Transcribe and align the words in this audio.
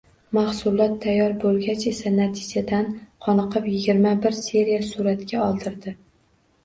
Mahsulot 0.35 0.95
tayyor 1.03 1.35
bo‘lgach 1.43 1.83
esa 1.91 2.13
natijadan 2.15 2.89
qoniqib 3.25 3.69
yigirma 3.75 4.15
bir 4.25 4.39
seriya 4.41 4.81
suratga 4.93 5.43
oldirdi. 5.51 5.95